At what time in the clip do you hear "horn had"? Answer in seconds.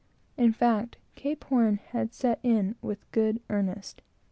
1.43-2.11